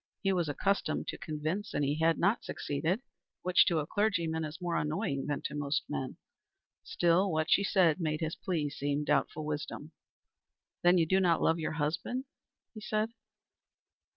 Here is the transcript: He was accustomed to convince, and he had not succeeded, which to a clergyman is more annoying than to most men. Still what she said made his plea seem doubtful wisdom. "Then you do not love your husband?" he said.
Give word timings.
He 0.23 0.33
was 0.33 0.49
accustomed 0.49 1.07
to 1.09 1.17
convince, 1.19 1.75
and 1.75 1.85
he 1.85 1.99
had 1.99 2.17
not 2.17 2.43
succeeded, 2.43 3.03
which 3.43 3.67
to 3.67 3.77
a 3.77 3.85
clergyman 3.85 4.43
is 4.43 4.59
more 4.59 4.75
annoying 4.75 5.27
than 5.27 5.43
to 5.43 5.53
most 5.53 5.83
men. 5.87 6.17
Still 6.83 7.31
what 7.31 7.51
she 7.51 7.63
said 7.63 7.99
made 8.01 8.19
his 8.21 8.35
plea 8.35 8.71
seem 8.71 9.03
doubtful 9.03 9.45
wisdom. 9.45 9.91
"Then 10.81 10.97
you 10.97 11.05
do 11.05 11.19
not 11.19 11.39
love 11.43 11.59
your 11.59 11.73
husband?" 11.73 12.25
he 12.73 12.81
said. 12.81 13.09